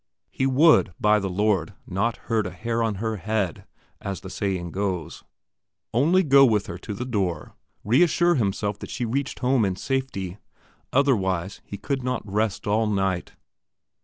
He 0.31 0.47
would, 0.47 0.95
by 0.99 1.19
the 1.19 1.29
Lord, 1.29 1.75
not 1.85 2.17
hurt 2.25 2.47
a 2.47 2.49
hair 2.49 2.81
on 2.81 2.95
her 2.95 3.17
head, 3.17 3.65
as 4.01 4.21
the 4.21 4.31
saying 4.31 4.71
goes 4.71 5.23
only 5.93 6.23
go 6.23 6.43
with 6.43 6.65
her 6.65 6.79
to 6.79 6.95
her 6.95 7.05
door, 7.05 7.53
reassure 7.83 8.33
himself 8.33 8.79
that 8.79 8.89
she 8.89 9.05
reached 9.05 9.37
home 9.41 9.63
in 9.63 9.75
safety, 9.75 10.39
otherwise 10.91 11.61
he 11.65 11.77
could 11.77 12.01
not 12.01 12.25
rest 12.27 12.65
all 12.65 12.87
night. 12.87 13.33